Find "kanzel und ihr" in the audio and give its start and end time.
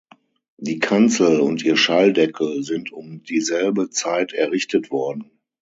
0.79-1.77